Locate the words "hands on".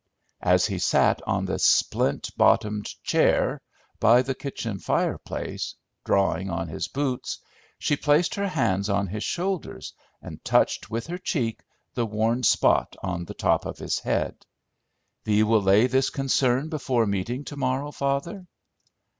8.47-9.05